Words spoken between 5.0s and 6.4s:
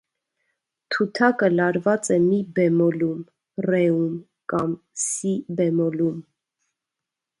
սի բեմոլում։